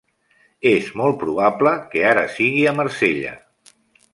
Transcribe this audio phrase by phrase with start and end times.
[0.69, 3.37] És molt probable que ara sigui a Marsella.